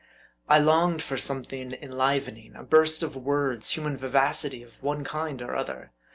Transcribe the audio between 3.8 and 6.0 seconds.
vivacity of one kind or other.